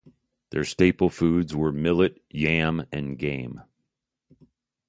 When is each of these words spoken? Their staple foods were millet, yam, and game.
Their 0.49 0.63
staple 0.63 1.11
foods 1.11 1.55
were 1.55 1.71
millet, 1.71 2.23
yam, 2.31 2.87
and 2.91 3.19
game. 3.19 3.61